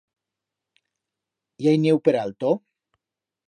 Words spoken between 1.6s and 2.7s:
I hai nieu per alto?